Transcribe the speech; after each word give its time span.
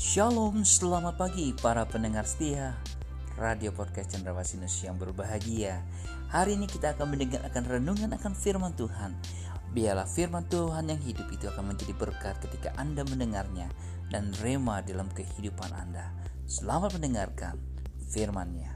Shalom, 0.00 0.64
selamat 0.64 1.20
pagi 1.20 1.52
para 1.60 1.84
pendengar 1.84 2.24
setia 2.24 2.72
Radio 3.36 3.68
Podcast 3.68 4.16
Cendrawasih 4.16 4.56
yang 4.88 4.96
berbahagia. 4.96 5.84
Hari 6.32 6.56
ini 6.56 6.64
kita 6.64 6.96
akan 6.96 7.12
mendengar 7.12 7.44
akan 7.44 7.68
renungan 7.68 8.08
akan 8.16 8.32
firman 8.32 8.72
Tuhan. 8.80 9.12
Biarlah 9.76 10.08
firman 10.08 10.48
Tuhan 10.48 10.88
yang 10.88 10.96
hidup 11.04 11.28
itu 11.28 11.52
akan 11.52 11.76
menjadi 11.76 11.92
berkat 12.00 12.40
ketika 12.40 12.72
Anda 12.80 13.04
mendengarnya 13.04 13.68
Dan 14.08 14.32
rema 14.40 14.80
dalam 14.80 15.12
kehidupan 15.12 15.68
Anda. 15.68 16.16
Selamat 16.48 16.96
mendengarkan 16.96 17.60
firmannya. 18.08 18.72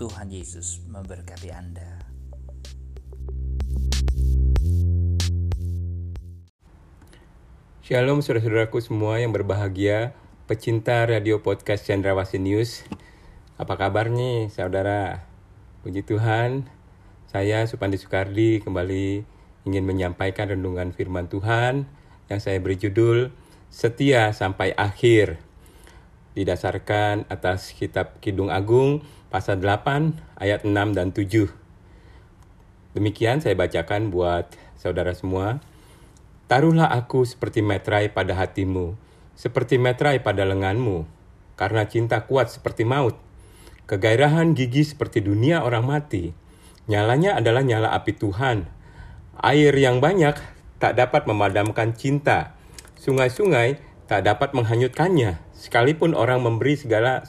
Tuhan 0.00 0.32
Yesus 0.32 0.80
memberkati 0.88 1.52
Anda. 1.52 2.00
Shalom 7.84 8.24
saudara-saudaraku 8.24 8.80
semua 8.80 9.20
yang 9.20 9.28
berbahagia 9.28 10.16
pecinta 10.44 11.08
radio 11.08 11.40
podcast 11.40 11.88
Cendrawasih 11.88 12.36
News. 12.36 12.84
Apa 13.56 13.80
kabar 13.80 14.12
nih 14.12 14.52
saudara? 14.52 15.24
Puji 15.80 16.04
Tuhan, 16.04 16.68
saya 17.32 17.64
Supandi 17.64 17.96
Soekardi 17.96 18.60
kembali 18.60 19.24
ingin 19.64 19.84
menyampaikan 19.88 20.52
renungan 20.52 20.92
firman 20.92 21.32
Tuhan 21.32 21.88
yang 22.28 22.40
saya 22.44 22.60
beri 22.60 22.76
judul 22.76 23.32
Setia 23.72 24.36
Sampai 24.36 24.76
Akhir. 24.76 25.40
Didasarkan 26.36 27.24
atas 27.32 27.72
kitab 27.72 28.20
Kidung 28.20 28.52
Agung 28.52 29.00
pasal 29.32 29.64
8 29.64 30.12
ayat 30.36 30.68
6 30.68 30.92
dan 30.92 31.08
7. 31.16 31.48
Demikian 32.92 33.40
saya 33.40 33.56
bacakan 33.56 34.12
buat 34.12 34.52
saudara 34.76 35.16
semua. 35.16 35.64
Taruhlah 36.52 36.92
aku 36.92 37.24
seperti 37.24 37.64
metrai 37.64 38.12
pada 38.12 38.36
hatimu, 38.36 38.92
seperti 39.34 39.78
metrai 39.78 40.22
pada 40.22 40.46
lenganmu, 40.46 41.06
karena 41.58 41.86
cinta 41.86 42.22
kuat 42.26 42.50
seperti 42.50 42.86
maut. 42.86 43.18
Kegairahan 43.84 44.56
gigi 44.56 44.82
seperti 44.86 45.20
dunia 45.20 45.60
orang 45.60 45.84
mati. 45.84 46.32
Nyalanya 46.88 47.36
adalah 47.36 47.60
nyala 47.60 47.92
api 47.92 48.16
Tuhan. 48.16 48.64
Air 49.44 49.76
yang 49.76 50.00
banyak 50.00 50.40
tak 50.80 50.96
dapat 50.96 51.28
memadamkan 51.28 51.92
cinta. 51.92 52.56
Sungai-sungai 52.96 53.76
tak 54.08 54.24
dapat 54.24 54.56
menghanyutkannya. 54.56 55.40
Sekalipun 55.52 56.12
orang 56.12 56.44
memberi 56.44 56.76
segala 56.76 57.24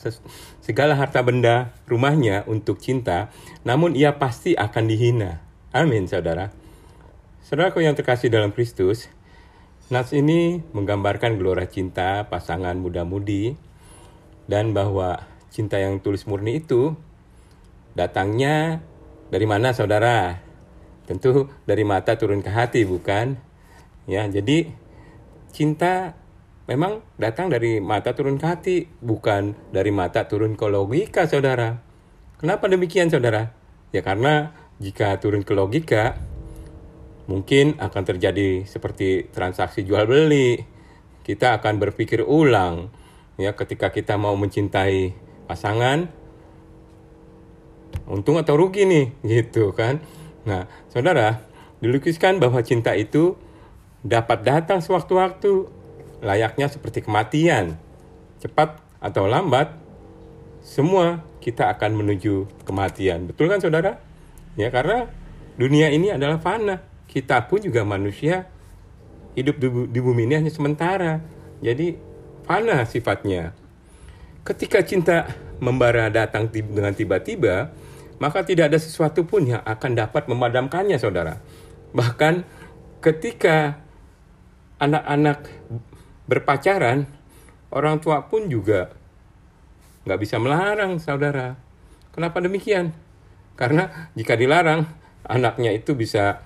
segala 0.60 0.96
harta 1.00 1.24
benda 1.24 1.72
rumahnya 1.88 2.44
untuk 2.48 2.84
cinta, 2.84 3.32
namun 3.64 3.96
ia 3.96 4.20
pasti 4.20 4.56
akan 4.56 4.84
dihina. 4.92 5.40
Amin, 5.72 6.08
saudara. 6.08 6.52
Saudaraku 7.46 7.84
yang 7.84 7.96
terkasih 7.96 8.28
dalam 8.28 8.52
Kristus, 8.52 9.08
Nas 9.86 10.10
ini 10.18 10.66
menggambarkan 10.74 11.38
gelora 11.38 11.70
cinta 11.70 12.26
pasangan 12.26 12.74
muda-mudi 12.74 13.54
dan 14.50 14.74
bahwa 14.74 15.22
cinta 15.54 15.78
yang 15.78 16.02
tulus 16.02 16.26
murni 16.26 16.58
itu 16.58 16.98
datangnya 17.94 18.82
dari 19.30 19.46
mana 19.46 19.78
saudara? 19.78 20.42
Tentu 21.06 21.54
dari 21.70 21.86
mata 21.86 22.18
turun 22.18 22.42
ke 22.42 22.50
hati 22.50 22.82
bukan? 22.82 23.38
Ya, 24.10 24.26
jadi 24.26 24.74
cinta 25.54 26.18
memang 26.66 27.06
datang 27.22 27.54
dari 27.54 27.78
mata 27.78 28.18
turun 28.18 28.42
ke 28.42 28.46
hati, 28.50 28.78
bukan 29.06 29.54
dari 29.70 29.94
mata 29.94 30.26
turun 30.26 30.58
ke 30.58 30.66
logika 30.66 31.30
saudara. 31.30 31.78
Kenapa 32.42 32.66
demikian 32.66 33.14
saudara? 33.14 33.54
Ya 33.94 34.02
karena 34.02 34.50
jika 34.82 35.22
turun 35.22 35.46
ke 35.46 35.54
logika, 35.54 36.18
mungkin 37.26 37.78
akan 37.82 38.04
terjadi 38.06 38.66
seperti 38.66 39.30
transaksi 39.34 39.82
jual 39.82 40.06
beli. 40.06 40.62
Kita 41.26 41.58
akan 41.58 41.82
berpikir 41.82 42.22
ulang 42.22 42.94
ya 43.36 43.58
ketika 43.58 43.90
kita 43.90 44.16
mau 44.16 44.38
mencintai 44.38 45.12
pasangan 45.50 46.08
untung 48.06 48.38
atau 48.38 48.54
rugi 48.56 48.86
nih 48.86 49.06
gitu 49.42 49.74
kan. 49.74 50.02
Nah, 50.46 50.70
Saudara, 50.94 51.42
dilukiskan 51.82 52.38
bahwa 52.38 52.62
cinta 52.62 52.94
itu 52.94 53.34
dapat 54.06 54.46
datang 54.46 54.86
sewaktu-waktu 54.86 55.66
layaknya 56.22 56.70
seperti 56.70 57.02
kematian. 57.02 57.82
Cepat 58.38 58.78
atau 59.02 59.26
lambat 59.26 59.74
semua 60.62 61.26
kita 61.42 61.74
akan 61.74 61.98
menuju 61.98 62.46
kematian. 62.70 63.26
Betul 63.26 63.50
kan 63.50 63.58
Saudara? 63.58 63.98
Ya 64.54 64.70
karena 64.70 65.10
dunia 65.58 65.90
ini 65.90 66.14
adalah 66.14 66.38
fana 66.38 66.95
kita 67.16 67.48
pun 67.48 67.64
juga 67.64 67.88
manusia 67.88 68.52
hidup 69.40 69.56
di 69.88 70.00
bumi 70.04 70.28
ini 70.28 70.36
hanya 70.36 70.52
sementara. 70.52 71.24
Jadi 71.64 71.96
fana 72.44 72.84
sifatnya. 72.84 73.56
Ketika 74.44 74.84
cinta 74.84 75.32
membara 75.64 76.12
datang 76.12 76.52
dengan 76.52 76.92
tiba-tiba, 76.92 77.72
maka 78.20 78.44
tidak 78.44 78.76
ada 78.76 78.80
sesuatu 78.80 79.24
pun 79.24 79.48
yang 79.48 79.64
akan 79.64 79.96
dapat 79.96 80.28
memadamkannya, 80.28 81.00
saudara. 81.00 81.40
Bahkan 81.96 82.44
ketika 83.00 83.80
anak-anak 84.84 85.48
berpacaran, 86.28 87.08
orang 87.72 88.04
tua 88.04 88.28
pun 88.28 88.52
juga 88.52 88.92
nggak 90.04 90.20
bisa 90.20 90.36
melarang, 90.36 91.00
saudara. 91.00 91.56
Kenapa 92.12 92.44
demikian? 92.44 92.92
Karena 93.56 94.12
jika 94.20 94.36
dilarang, 94.36 94.84
anaknya 95.24 95.72
itu 95.72 95.96
bisa 95.96 96.44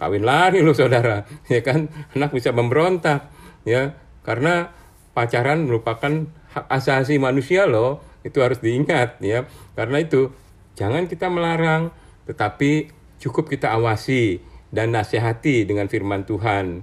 kawin 0.00 0.24
lari 0.24 0.64
loh 0.64 0.72
saudara. 0.72 1.28
Ya 1.52 1.60
kan? 1.60 1.92
Anak 2.16 2.32
bisa 2.32 2.56
memberontak 2.56 3.28
ya. 3.68 4.00
Karena 4.24 4.72
pacaran 5.12 5.68
merupakan 5.68 6.24
hak 6.56 6.66
asasi 6.72 7.20
manusia 7.20 7.68
loh. 7.68 8.00
Itu 8.24 8.40
harus 8.40 8.64
diingat 8.64 9.20
ya. 9.20 9.44
Karena 9.76 10.00
itu 10.00 10.32
jangan 10.80 11.04
kita 11.04 11.28
melarang 11.28 11.92
tetapi 12.24 12.88
cukup 13.20 13.52
kita 13.52 13.76
awasi 13.76 14.40
dan 14.72 14.96
nasihati 14.96 15.68
dengan 15.68 15.92
firman 15.92 16.24
Tuhan 16.24 16.80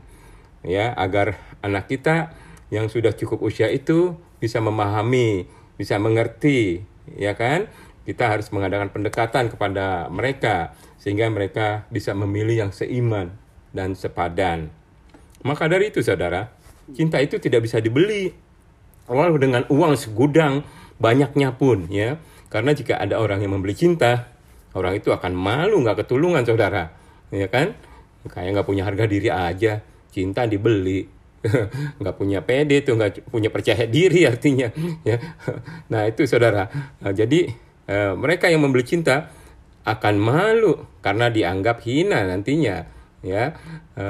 ya. 0.61 0.93
Agar 0.93 1.41
anak 1.65 1.89
kita 1.89 2.37
yang 2.69 2.91
sudah 2.91 3.17
cukup 3.17 3.41
usia 3.41 3.73
itu 3.73 4.19
bisa 4.37 4.61
memahami 4.61 5.49
bisa 5.77 5.97
mengerti 6.01 6.83
ya 7.15 7.37
kan 7.39 7.71
kita 8.07 8.23
harus 8.31 8.47
mengadakan 8.55 8.87
pendekatan 8.87 9.51
kepada 9.51 10.07
mereka 10.07 10.71
sehingga 10.95 11.27
mereka 11.27 11.83
bisa 11.91 12.15
memilih 12.15 12.63
yang 12.63 12.71
seiman 12.71 13.35
dan 13.75 13.99
sepadan. 13.99 14.71
Maka 15.43 15.67
dari 15.67 15.91
itu 15.91 15.99
saudara, 15.99 16.47
cinta 16.95 17.19
itu 17.19 17.35
tidak 17.35 17.67
bisa 17.67 17.83
dibeli 17.83 18.31
walau 19.11 19.35
dengan 19.35 19.67
uang 19.67 19.99
segudang 19.99 20.63
banyaknya 21.03 21.51
pun 21.59 21.91
ya. 21.91 22.15
Karena 22.47 22.71
jika 22.71 22.95
ada 22.95 23.19
orang 23.19 23.43
yang 23.43 23.59
membeli 23.59 23.75
cinta, 23.75 24.31
orang 24.71 24.95
itu 24.95 25.11
akan 25.11 25.35
malu 25.35 25.83
nggak 25.83 26.07
ketulungan 26.07 26.47
saudara, 26.47 26.95
ya 27.27 27.51
kan? 27.51 27.75
Kayak 28.23 28.55
nggak 28.55 28.67
punya 28.71 28.87
harga 28.87 29.03
diri 29.03 29.27
aja, 29.27 29.83
cinta 30.15 30.47
dibeli, 30.47 31.11
nggak 31.99 32.15
punya 32.15 32.39
pede 32.43 32.81
tuh 32.83 32.97
nggak 32.97 33.29
punya 33.29 33.49
percaya 33.53 33.85
diri 33.85 34.25
artinya 34.25 34.73
ya 35.05 35.17
nah 35.91 36.09
itu 36.09 36.25
saudara 36.25 36.67
nah, 36.99 37.13
jadi 37.13 37.53
Eh, 37.87 38.13
mereka 38.19 38.51
yang 38.51 38.67
membeli 38.67 38.83
cinta 38.83 39.31
akan 39.87 40.15
malu 40.19 40.75
karena 40.99 41.31
dianggap 41.31 41.79
hina 41.87 42.27
nantinya 42.27 42.83
ya. 43.23 43.55
E, 43.95 44.03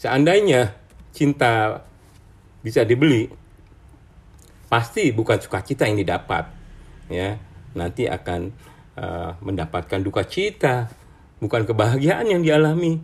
seandainya 0.00 0.72
cinta 1.12 1.84
bisa 2.64 2.88
dibeli 2.88 3.28
pasti 4.72 5.12
bukan 5.12 5.36
sukacita 5.36 5.84
yang 5.84 6.00
didapat 6.00 6.48
ya. 7.12 7.36
Nanti 7.76 8.08
akan 8.08 8.40
e, 8.96 9.04
mendapatkan 9.44 10.00
duka 10.00 10.24
cita 10.24 10.88
bukan 11.44 11.68
kebahagiaan 11.68 12.32
yang 12.32 12.40
dialami 12.40 12.96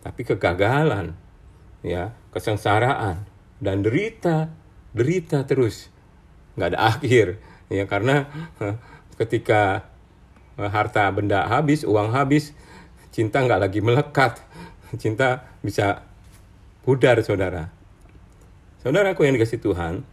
tapi 0.00 0.24
kegagalan 0.24 1.12
ya. 1.84 2.16
Kesengsaraan 2.32 3.28
dan 3.60 3.84
derita 3.84 4.48
derita 4.96 5.44
terus. 5.44 5.92
Nggak 6.56 6.68
ada 6.72 6.80
akhir 6.96 7.26
ya 7.68 7.84
karena 7.84 8.24
ketika 9.16 9.84
eh, 10.60 10.70
harta 10.70 11.08
benda 11.12 11.48
habis, 11.48 11.82
uang 11.82 12.12
habis, 12.12 12.52
cinta 13.12 13.42
nggak 13.42 13.60
lagi 13.60 13.80
melekat. 13.80 14.40
Cinta 15.02 15.42
bisa 15.64 16.06
pudar, 16.86 17.18
saudara. 17.24 17.74
Saudaraku 18.86 19.26
yang 19.26 19.34
dikasih 19.34 19.58
Tuhan, 19.58 20.06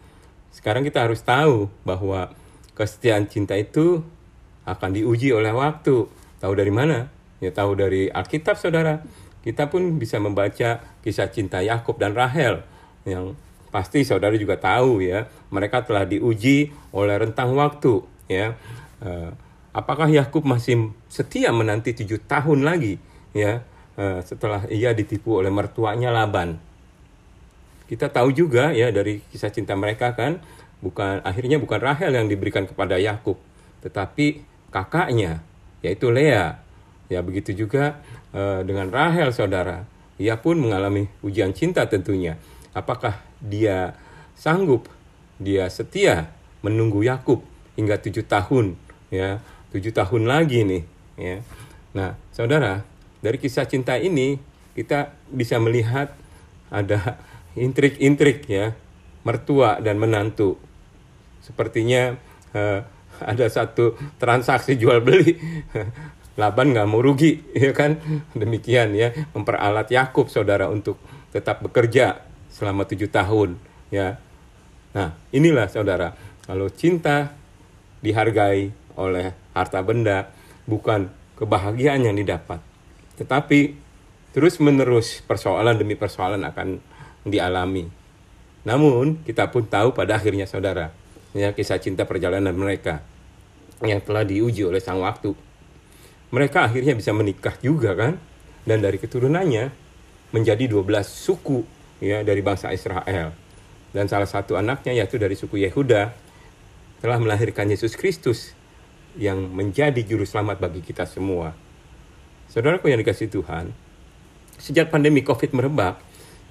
sekarang 0.50 0.81
kita 0.81 1.05
harus 1.05 1.21
tahu 1.21 1.69
bahwa 1.85 2.33
kesetiaan 2.73 3.29
cinta 3.29 3.53
itu 3.53 4.01
akan 4.65 4.97
diuji 4.97 5.29
oleh 5.29 5.53
waktu. 5.53 6.09
Tahu 6.41 6.53
dari 6.57 6.73
mana? 6.73 7.13
Ya 7.38 7.53
tahu 7.53 7.77
dari 7.77 8.09
Alkitab, 8.09 8.57
saudara. 8.57 9.05
Kita 9.45 9.69
pun 9.69 10.01
bisa 10.01 10.17
membaca 10.17 10.81
kisah 11.05 11.29
cinta 11.29 11.61
Yakub 11.61 12.01
dan 12.01 12.17
Rahel 12.17 12.65
yang 13.05 13.38
pasti 13.69 14.01
saudara 14.01 14.33
juga 14.41 14.57
tahu 14.57 15.05
ya. 15.05 15.29
Mereka 15.53 15.85
telah 15.85 16.09
diuji 16.09 16.73
oleh 16.95 17.13
rentang 17.21 17.53
waktu 17.53 18.01
ya 18.31 18.55
uh, 19.03 19.31
apakah 19.75 20.07
Yakub 20.07 20.47
masih 20.47 20.95
setia 21.11 21.51
menanti 21.51 21.91
tujuh 21.94 22.23
tahun 22.25 22.63
lagi 22.63 22.97
ya 23.35 23.61
uh, 24.00 24.23
setelah 24.23 24.65
ia 24.71 24.95
ditipu 24.95 25.38
oleh 25.44 25.51
mertuanya 25.51 26.09
Laban 26.09 26.57
kita 27.94 28.09
tahu 28.09 28.33
juga 28.33 28.73
ya 28.73 28.89
dari 28.89 29.21
kisah 29.29 29.53
cinta 29.53 29.75
mereka 29.75 30.15
kan 30.15 30.41
bukan 30.83 31.23
akhirnya 31.23 31.59
bukan 31.59 31.79
Rahel 31.79 32.11
yang 32.11 32.27
diberikan 32.27 32.67
kepada 32.67 33.00
Yakub, 33.00 33.39
tetapi 33.79 34.44
kakaknya 34.67 35.39
yaitu 35.79 36.11
Lea. 36.11 36.59
Ya 37.07 37.19
begitu 37.23 37.55
juga 37.55 38.03
uh, 38.35 38.63
dengan 38.67 38.91
Rahel 38.91 39.31
saudara. 39.31 39.88
Ia 40.19 40.39
pun 40.39 40.59
mengalami 40.59 41.05
ujian 41.23 41.55
cinta 41.55 41.88
tentunya. 41.88 42.39
Apakah 42.75 43.19
dia 43.44 43.94
sanggup, 44.33 44.88
dia 45.39 45.67
setia 45.71 46.31
menunggu 46.63 47.03
Yakub 47.03 47.44
hingga 47.75 48.00
tujuh 48.00 48.23
tahun, 48.25 48.79
ya 49.13 49.38
tujuh 49.69 49.94
tahun 49.94 50.25
lagi 50.25 50.65
nih, 50.65 50.83
ya. 51.21 51.38
Nah, 51.94 52.18
saudara, 52.33 52.81
dari 53.21 53.38
kisah 53.38 53.69
cinta 53.69 53.98
ini 54.01 54.42
kita 54.74 55.13
bisa 55.30 55.62
melihat 55.62 56.13
ada 56.74 57.21
intrik-intrik 57.54 58.50
ya 58.50 58.74
mertua 59.21 59.77
dan 59.77 60.01
menantu. 60.01 60.57
Sepertinya 61.45 62.18
uh, 62.57 62.81
ada 63.21 63.45
satu 63.50 63.94
transaksi 64.18 64.74
jual 64.74 65.01
beli 65.06 65.38
Laban 66.42 66.74
nggak 66.74 66.89
mau 66.89 66.98
rugi 66.98 67.45
ya 67.54 67.69
kan 67.77 68.01
demikian 68.33 68.98
ya 68.98 69.13
memperalat 69.38 69.86
Yakub 69.94 70.33
saudara 70.33 70.65
untuk 70.65 70.98
tetap 71.30 71.62
bekerja 71.62 72.25
selama 72.50 72.89
tujuh 72.89 73.10
tahun 73.13 73.62
ya 73.94 74.18
nah 74.98 75.13
inilah 75.30 75.69
saudara 75.69 76.18
kalau 76.50 76.74
cinta 76.74 77.38
dihargai 78.01 78.74
oleh 78.99 79.33
harta 79.53 79.79
benda 79.81 80.29
bukan 80.65 81.09
kebahagiaan 81.39 82.05
yang 82.05 82.15
didapat 82.17 82.61
tetapi 83.19 83.77
terus 84.33 84.57
menerus 84.57 85.21
persoalan 85.25 85.77
demi 85.77 85.93
persoalan 85.93 86.41
akan 86.45 86.81
dialami 87.25 87.87
namun 88.63 89.21
kita 89.27 89.51
pun 89.51 89.67
tahu 89.67 89.91
pada 89.91 90.17
akhirnya 90.17 90.47
saudara 90.47 90.93
ya 91.33 91.51
kisah 91.51 91.81
cinta 91.81 92.05
perjalanan 92.05 92.53
mereka 92.53 93.01
yang 93.83 93.99
telah 93.99 94.23
diuji 94.23 94.63
oleh 94.63 94.79
sang 94.79 95.03
waktu. 95.03 95.35
Mereka 96.33 96.65
akhirnya 96.65 96.97
bisa 96.97 97.13
menikah 97.13 97.53
juga 97.59 97.93
kan 97.93 98.17
dan 98.65 98.79
dari 98.81 98.97
keturunannya 98.97 99.69
menjadi 100.33 100.65
12 100.65 101.05
suku 101.05 101.61
ya 102.01 102.25
dari 102.25 102.41
bangsa 102.41 102.73
Israel. 102.73 103.35
Dan 103.93 104.09
salah 104.09 104.25
satu 104.25 104.57
anaknya 104.57 104.97
yaitu 104.97 105.21
dari 105.21 105.37
suku 105.37 105.61
Yehuda 105.61 106.09
telah 107.05 107.17
melahirkan 107.21 107.69
Yesus 107.69 107.93
Kristus 107.93 108.57
yang 109.19 109.50
menjadi 109.51 110.00
juru 110.01 110.25
selamat 110.25 110.62
bagi 110.62 110.81
kita 110.81 111.06
semua. 111.06 111.54
Saudaraku 112.50 112.89
yang 112.89 113.01
dikasih 113.01 113.30
Tuhan, 113.30 113.74
sejak 114.62 114.94
pandemi 114.94 115.25
Covid 115.25 115.54
merebak, 115.54 115.98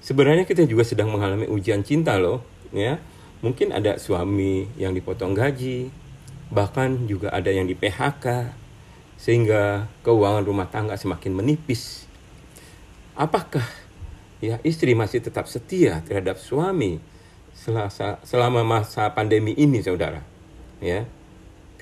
sebenarnya 0.03 0.43
kita 0.43 0.67
juga 0.67 0.83
sedang 0.83 1.11
mengalami 1.11 1.47
ujian 1.47 1.83
cinta 1.83 2.19
loh, 2.19 2.43
ya 2.75 2.99
Mungkin 3.43 3.75
ada 3.75 3.99
suami 3.99 4.71
yang 4.79 4.95
dipotong 4.95 5.35
gaji, 5.35 5.91
bahkan 6.47 6.95
juga 7.11 7.27
ada 7.35 7.51
yang 7.51 7.67
di 7.67 7.75
PHK, 7.75 8.55
sehingga 9.19 9.91
keuangan 9.99 10.47
rumah 10.47 10.71
tangga 10.71 10.95
semakin 10.95 11.35
menipis. 11.35 12.07
Apakah 13.19 13.67
ya 14.39 14.63
istri 14.63 14.95
masih 14.95 15.19
tetap 15.19 15.51
setia 15.51 15.99
terhadap 16.07 16.39
suami 16.39 17.03
selasa, 17.51 18.23
selama 18.23 18.63
masa 18.63 19.11
pandemi 19.11 19.51
ini, 19.59 19.83
saudara? 19.83 20.23
Ya, 20.79 21.03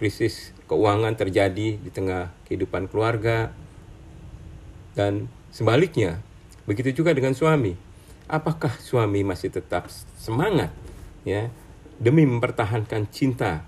krisis 0.01 0.49
keuangan 0.65 1.13
terjadi 1.13 1.77
di 1.77 1.89
tengah 1.93 2.33
kehidupan 2.49 2.89
keluarga 2.89 3.53
dan 4.97 5.29
sebaliknya 5.53 6.17
begitu 6.65 6.89
juga 6.89 7.13
dengan 7.13 7.37
suami 7.37 7.77
apakah 8.25 8.73
suami 8.81 9.21
masih 9.21 9.53
tetap 9.53 9.93
semangat 10.17 10.73
ya 11.21 11.53
demi 12.01 12.25
mempertahankan 12.25 13.05
cinta 13.13 13.61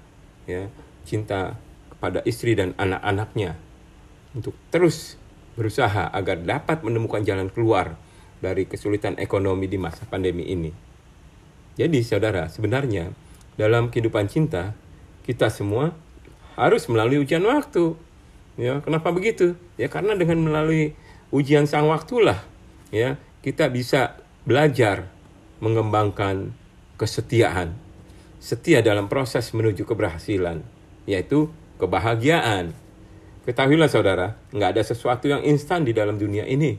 ya 0.50 0.74
cinta 1.06 1.54
kepada 1.94 2.26
istri 2.26 2.58
dan 2.58 2.74
anak-anaknya 2.82 3.54
untuk 4.34 4.58
terus 4.74 5.22
berusaha 5.54 6.10
agar 6.10 6.42
dapat 6.42 6.82
menemukan 6.82 7.22
jalan 7.22 7.54
keluar 7.54 7.94
dari 8.42 8.66
kesulitan 8.66 9.16
ekonomi 9.22 9.70
di 9.70 9.78
masa 9.80 10.04
pandemi 10.10 10.50
ini. 10.50 10.74
Jadi 11.78 12.02
saudara, 12.04 12.50
sebenarnya 12.50 13.14
dalam 13.56 13.94
kehidupan 13.94 14.28
cinta 14.28 14.74
kita 15.24 15.48
semua 15.54 15.94
harus 16.56 16.86
melalui 16.90 17.22
ujian 17.22 17.44
waktu. 17.44 17.96
Ya, 18.58 18.82
kenapa 18.86 19.10
begitu? 19.10 19.58
Ya 19.78 19.90
karena 19.90 20.14
dengan 20.14 20.42
melalui 20.46 20.94
ujian 21.34 21.66
sang 21.66 21.90
waktulah 21.90 22.46
ya 22.94 23.18
kita 23.42 23.74
bisa 23.74 24.22
belajar 24.46 25.10
mengembangkan 25.58 26.54
kesetiaan. 27.02 27.74
Setia 28.38 28.86
dalam 28.86 29.10
proses 29.10 29.50
menuju 29.50 29.88
keberhasilan, 29.90 30.62
yaitu 31.10 31.50
kebahagiaan. 31.82 32.76
Ketahuilah 33.44 33.90
saudara, 33.90 34.38
nggak 34.54 34.70
ada 34.78 34.84
sesuatu 34.86 35.28
yang 35.28 35.42
instan 35.44 35.84
di 35.84 35.92
dalam 35.92 36.16
dunia 36.16 36.48
ini, 36.48 36.78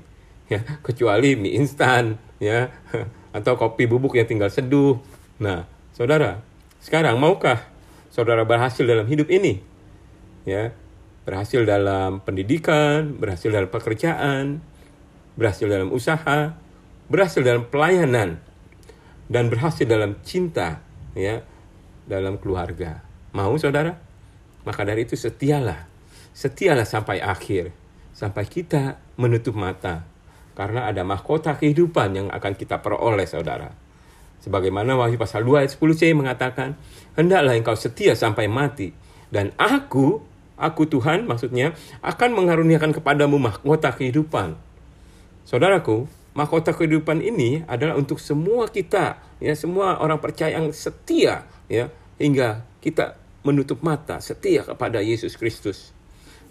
ya 0.49 0.63
kecuali 0.81 1.37
mie 1.37 1.57
instan, 1.59 2.17
ya 2.39 2.71
atau 3.37 3.59
kopi 3.59 3.89
bubuk 3.91 4.15
yang 4.17 4.29
tinggal 4.29 4.53
seduh. 4.53 5.01
Nah, 5.41 5.67
saudara, 5.97 6.41
sekarang 6.85 7.17
maukah 7.17 7.65
saudara 8.15 8.47
berhasil 8.47 8.87
dalam 8.87 9.11
hidup 9.11 9.27
ini? 9.27 9.59
Ya, 10.47 10.71
berhasil 11.27 11.67
dalam 11.67 12.23
pendidikan, 12.23 13.19
berhasil 13.19 13.51
dalam 13.51 13.67
pekerjaan, 13.67 14.63
berhasil 15.35 15.67
dalam 15.67 15.91
usaha, 15.91 16.55
berhasil 17.11 17.43
dalam 17.43 17.67
pelayanan, 17.67 18.39
dan 19.27 19.51
berhasil 19.51 19.83
dalam 19.83 20.15
cinta 20.23 20.79
ya 21.19 21.43
dalam 22.07 22.39
keluarga. 22.39 23.03
Mau 23.35 23.59
saudara? 23.59 23.99
Maka 24.63 24.87
dari 24.87 25.03
itu 25.03 25.19
setialah. 25.19 25.91
Setialah 26.31 26.87
sampai 26.87 27.19
akhir. 27.19 27.75
Sampai 28.15 28.47
kita 28.47 29.03
menutup 29.19 29.59
mata. 29.59 30.07
Karena 30.55 30.87
ada 30.87 31.03
mahkota 31.03 31.59
kehidupan 31.59 32.15
yang 32.15 32.29
akan 32.31 32.55
kita 32.55 32.79
peroleh 32.79 33.27
saudara. 33.27 33.75
Sebagaimana 34.45 35.01
Wahyu 35.01 35.17
pasal 35.17 35.41
2 35.49 35.65
ayat 35.65 35.73
10c 35.73 36.13
mengatakan, 36.13 36.77
Hendaklah 37.17 37.57
engkau 37.57 37.73
setia 37.73 38.13
sampai 38.13 38.45
mati. 38.45 38.93
Dan 39.33 39.57
aku, 39.57 40.21
aku 40.61 40.85
Tuhan 40.85 41.25
maksudnya, 41.25 41.73
akan 42.05 42.37
mengaruniakan 42.37 42.93
kepadamu 42.93 43.41
mahkota 43.41 43.97
kehidupan. 43.97 44.61
Saudaraku, 45.49 46.05
mahkota 46.37 46.77
kehidupan 46.77 47.25
ini 47.25 47.65
adalah 47.65 47.97
untuk 47.97 48.21
semua 48.21 48.69
kita, 48.69 49.17
ya 49.41 49.57
semua 49.57 49.97
orang 49.97 50.21
percaya 50.21 50.61
yang 50.61 50.69
setia, 50.77 51.49
ya 51.73 51.89
hingga 52.21 52.69
kita 52.85 53.17
menutup 53.49 53.81
mata 53.81 54.21
setia 54.21 54.61
kepada 54.61 55.01
Yesus 55.01 55.41
Kristus. 55.41 55.97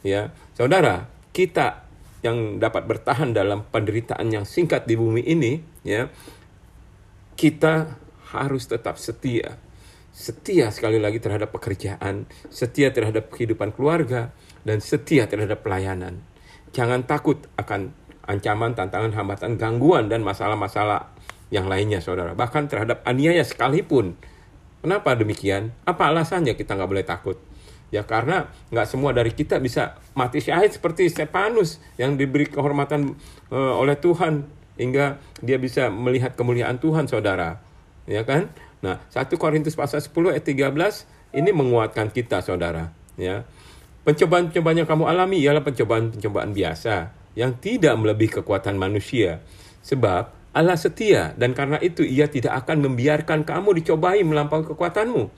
Ya, 0.01 0.34
saudara, 0.58 1.08
kita 1.32 1.86
yang 2.25 2.58
dapat 2.58 2.88
bertahan 2.88 3.36
dalam 3.36 3.68
penderitaan 3.70 4.32
yang 4.32 4.46
singkat 4.48 4.88
di 4.88 4.96
bumi 4.96 5.24
ini, 5.24 5.60
ya, 5.84 6.08
kita 7.34 8.00
harus 8.34 8.66
tetap 8.66 8.98
setia. 8.98 9.58
Setia 10.13 10.70
sekali 10.70 11.02
lagi 11.02 11.18
terhadap 11.18 11.50
pekerjaan, 11.50 12.30
setia 12.54 12.94
terhadap 12.94 13.34
kehidupan 13.34 13.74
keluarga, 13.74 14.30
dan 14.62 14.78
setia 14.78 15.25
terhadap 15.25 15.66
pelayanan. 15.66 16.22
Jangan 16.70 17.06
takut 17.10 17.50
akan 17.58 17.94
ancaman, 18.30 18.78
tantangan, 18.78 19.13
hambatan, 19.13 19.58
gangguan, 19.58 20.10
dan 20.10 20.22
masalah-masalah 20.22 21.13
yang 21.50 21.66
lainnya, 21.66 22.02
saudara. 22.02 22.38
Bahkan 22.38 22.70
terhadap 22.70 23.02
aniaya 23.06 23.42
sekalipun. 23.42 24.18
Kenapa 24.86 25.18
demikian? 25.18 25.74
Apa 25.88 26.13
alasannya 26.13 26.54
kita 26.54 26.78
nggak 26.78 26.90
boleh 26.90 27.06
takut? 27.08 27.38
Ya 27.94 28.02
karena 28.02 28.50
nggak 28.74 28.90
semua 28.90 29.13
dari 29.13 29.30
kita 29.30 29.62
bisa 29.62 30.02
mati 30.18 30.42
syahid 30.42 30.74
seperti 30.74 31.13
Stefanus 31.13 31.78
yang 32.02 32.18
diberi 32.18 32.50
kehormatan 32.50 33.13
uh, 33.54 33.78
oleh 33.78 33.94
Tuhan 34.02 34.50
hingga 34.80 35.22
dia 35.39 35.58
bisa 35.62 35.89
melihat 35.94 36.34
kemuliaan 36.34 36.82
Tuhan, 36.82 37.06
saudara. 37.06 37.62
Ya 38.10 38.27
kan? 38.27 38.51
Nah, 38.84 39.00
1 39.12 39.39
Korintus 39.39 39.80
pasal 39.80 40.03
10 40.03 40.36
ayat 40.36 40.44
13 40.44 41.08
ini 41.38 41.50
menguatkan 41.56 42.12
kita, 42.12 42.44
saudara. 42.44 42.92
Ya. 43.15 43.48
Pencobaan-pencobaan 44.03 44.84
yang 44.84 44.89
kamu 44.89 45.03
alami 45.08 45.39
ialah 45.39 45.63
pencobaan-pencobaan 45.63 46.51
biasa 46.51 47.15
yang 47.39 47.56
tidak 47.58 47.96
melebihi 47.96 48.44
kekuatan 48.44 48.75
manusia. 48.75 49.39
Sebab 49.80 50.44
Allah 50.53 50.77
setia 50.77 51.34
dan 51.34 51.58
karena 51.58 51.82
itu 51.82 52.06
ia 52.06 52.30
tidak 52.30 52.53
akan 52.65 52.86
membiarkan 52.86 53.42
kamu 53.42 53.82
dicobai 53.82 54.22
melampaui 54.22 54.70
kekuatanmu. 54.70 55.32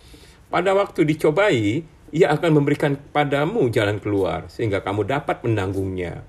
Pada 0.51 0.75
waktu 0.75 1.08
dicobai, 1.08 1.88
ia 2.12 2.27
akan 2.32 2.51
memberikan 2.62 3.00
padamu 3.12 3.72
jalan 3.72 3.98
keluar 4.04 4.48
sehingga 4.51 4.84
kamu 4.84 5.08
dapat 5.08 5.42
menanggungnya. 5.42 6.22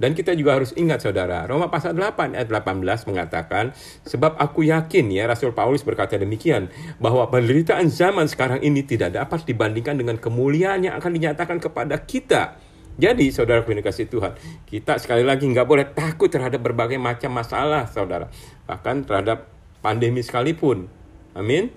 Dan 0.00 0.16
kita 0.16 0.32
juga 0.32 0.56
harus 0.56 0.72
ingat 0.80 1.04
saudara, 1.04 1.44
Roma 1.44 1.68
pasal 1.68 1.92
8 1.92 2.32
ayat 2.32 2.48
18 2.48 2.80
mengatakan, 3.04 3.76
Sebab 4.08 4.40
aku 4.40 4.64
yakin 4.64 5.12
ya, 5.12 5.28
Rasul 5.28 5.52
Paulus 5.52 5.84
berkata 5.84 6.16
demikian, 6.16 6.72
bahwa 6.96 7.28
penderitaan 7.28 7.92
zaman 7.92 8.24
sekarang 8.24 8.64
ini 8.64 8.80
tidak 8.80 9.12
dapat 9.12 9.44
dibandingkan 9.44 10.00
dengan 10.00 10.16
kemuliaan 10.16 10.88
yang 10.88 10.96
akan 10.96 11.12
dinyatakan 11.12 11.60
kepada 11.60 12.00
kita 12.00 12.56
jadi 13.00 13.32
saudara 13.32 13.64
kasih 13.64 14.12
Tuhan, 14.12 14.36
kita 14.68 15.00
sekali 15.00 15.24
lagi 15.24 15.48
nggak 15.48 15.64
boleh 15.64 15.88
takut 15.96 16.28
terhadap 16.28 16.60
berbagai 16.60 17.00
macam 17.00 17.32
masalah 17.32 17.88
saudara. 17.88 18.28
Bahkan 18.68 19.08
terhadap 19.08 19.48
pandemi 19.80 20.20
sekalipun. 20.20 20.84
Amin. 21.32 21.72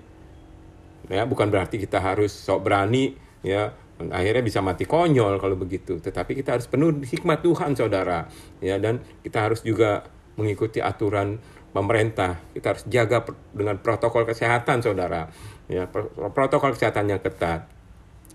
Ya, 1.08 1.24
bukan 1.24 1.48
berarti 1.48 1.80
kita 1.80 1.96
harus 2.00 2.28
sok 2.28 2.68
berani 2.68 3.16
ya 3.40 3.72
akhirnya 4.10 4.42
bisa 4.42 4.58
mati 4.58 4.84
konyol 4.88 5.38
kalau 5.38 5.54
begitu. 5.54 6.02
Tetapi 6.02 6.34
kita 6.34 6.58
harus 6.58 6.66
penuh 6.66 6.90
hikmat 7.02 7.42
Tuhan, 7.44 7.78
saudara. 7.78 8.26
Ya, 8.58 8.78
dan 8.82 9.02
kita 9.22 9.46
harus 9.50 9.62
juga 9.62 10.06
mengikuti 10.34 10.82
aturan 10.82 11.38
pemerintah. 11.70 12.42
Kita 12.54 12.74
harus 12.74 12.84
jaga 12.90 13.22
dengan 13.54 13.78
protokol 13.78 14.26
kesehatan, 14.26 14.82
saudara. 14.82 15.30
Ya, 15.70 15.86
protokol 16.34 16.74
kesehatan 16.74 17.10
yang 17.10 17.22
ketat. 17.22 17.70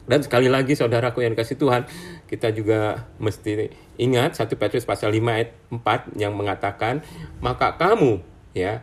Dan 0.10 0.26
sekali 0.26 0.50
lagi 0.50 0.74
saudaraku 0.74 1.22
yang 1.22 1.38
kasih 1.38 1.54
Tuhan, 1.54 1.86
kita 2.26 2.50
juga 2.50 3.06
mesti 3.22 3.70
ingat 4.02 4.34
1 4.34 4.58
Petrus 4.58 4.82
pasal 4.82 5.14
5 5.14 5.38
ayat 5.38 5.54
4 5.70 6.18
yang 6.18 6.34
mengatakan, 6.34 7.06
"Maka 7.38 7.78
kamu 7.78 8.18
ya, 8.58 8.82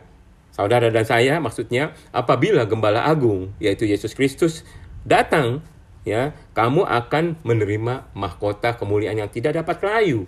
saudara 0.55 0.87
dan 0.87 1.03
saya 1.03 1.37
maksudnya 1.43 1.91
apabila 2.15 2.63
gembala 2.63 3.03
agung 3.03 3.51
yaitu 3.59 3.83
Yesus 3.83 4.15
Kristus 4.15 4.63
datang, 5.03 5.59
ya, 6.07 6.31
kamu 6.55 6.87
akan 6.87 7.43
menerima 7.43 8.15
mahkota 8.15 8.79
kemuliaan 8.79 9.19
yang 9.19 9.27
tidak 9.27 9.59
dapat 9.59 9.83
layu." 9.83 10.23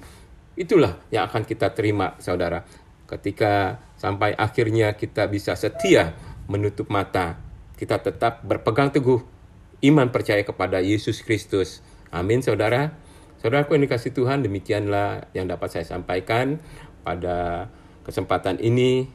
Itulah 0.60 1.00
yang 1.08 1.32
akan 1.32 1.48
kita 1.48 1.72
terima, 1.72 2.20
saudara. 2.20 2.68
Ketika 3.08 3.80
sampai 3.96 4.36
akhirnya 4.36 5.00
kita 5.00 5.32
bisa 5.32 5.56
setia 5.56 6.20
menutup 6.52 6.92
mata, 6.92 7.40
kita 7.80 8.04
tetap 8.04 8.44
berpegang 8.44 8.92
teguh 8.92 9.24
iman 9.88 10.12
percaya 10.12 10.44
kepada 10.44 10.84
Yesus 10.84 11.24
Kristus. 11.24 11.80
Amin, 12.12 12.44
saudara. 12.44 12.92
Saudaraku 13.40 13.80
yang 13.80 13.88
dikasih 13.88 14.12
Tuhan, 14.12 14.44
demikianlah 14.44 15.32
yang 15.32 15.48
dapat 15.48 15.72
saya 15.72 15.88
sampaikan 15.88 16.60
pada 17.08 17.72
kesempatan 18.04 18.60
ini 18.60 19.08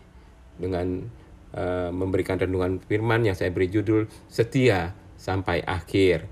dengan 0.56 1.04
uh, 1.52 1.92
memberikan 1.92 2.40
renungan 2.40 2.80
firman 2.80 3.28
yang 3.28 3.36
saya 3.36 3.52
beri 3.52 3.68
judul 3.68 4.08
Setia 4.32 4.96
sampai 5.20 5.60
akhir. 5.60 6.24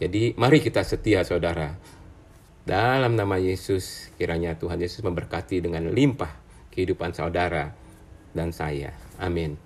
Jadi 0.00 0.32
mari 0.40 0.64
kita 0.64 0.80
setia 0.80 1.20
saudara. 1.28 1.76
Dalam 2.64 3.20
nama 3.20 3.36
Yesus, 3.36 4.08
kiranya 4.16 4.56
Tuhan 4.56 4.80
Yesus 4.80 5.04
memberkati 5.04 5.60
dengan 5.60 5.92
limpah 5.92 6.32
kehidupan 6.72 7.12
saudara 7.12 7.68
dan 8.32 8.48
saya. 8.48 8.96
Amin. 9.20 9.60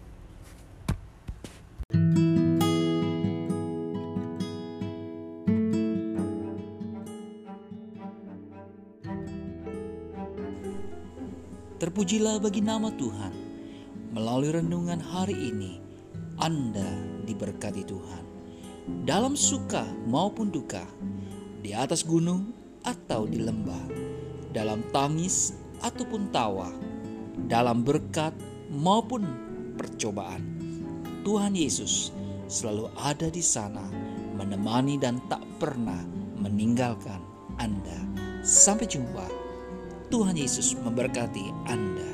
Terpujilah 11.79 12.43
bagi 12.43 12.59
nama 12.59 12.91
Tuhan. 12.91 13.35
Melalui 14.11 14.51
renungan 14.51 14.99
hari 14.99 15.55
ini, 15.55 15.79
Anda 16.43 17.23
diberkati 17.23 17.87
Tuhan. 17.87 18.34
Dalam 18.85 19.33
suka 19.33 19.89
maupun 20.05 20.53
duka, 20.53 20.85
di 21.65 21.73
atas 21.73 22.05
gunung 22.05 22.53
atau 22.85 23.25
di 23.25 23.41
lembah, 23.41 23.89
dalam 24.53 24.85
tangis 24.93 25.57
ataupun 25.81 26.29
tawa, 26.29 26.69
dalam 27.49 27.81
berkat 27.81 28.37
maupun 28.69 29.25
percobaan. 29.81 30.45
Tuhan 31.25 31.57
Yesus 31.57 32.13
selalu 32.45 32.93
ada 33.01 33.33
di 33.33 33.41
sana, 33.41 33.89
menemani 34.37 35.01
dan 35.01 35.17
tak 35.33 35.41
pernah 35.57 36.05
meninggalkan 36.37 37.25
Anda. 37.57 38.05
Sampai 38.45 38.85
jumpa 38.85 39.25
Tuhan 40.13 40.37
Yesus 40.37 40.77
memberkati 40.77 41.49
Anda. 41.65 42.14